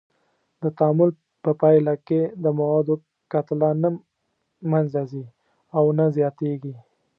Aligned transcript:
د 0.61 0.63
تعامل 0.77 1.09
په 1.43 1.51
پایله 1.61 1.93
کې 2.07 2.21
د 2.43 2.45
موادو 2.59 2.93
کتله 3.31 3.69
نه 3.81 3.89
منځه 4.71 5.01
ځي 5.11 5.25
او 5.77 5.83
نه 5.97 6.05
زیاتیږي. 6.17 6.73